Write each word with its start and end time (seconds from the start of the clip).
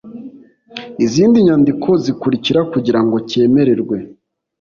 Izindi 1.05 1.37
nyandiko 1.47 1.89
zikurikira 2.03 2.59
kugirango 2.71 3.17
cyemererwe 3.29 3.95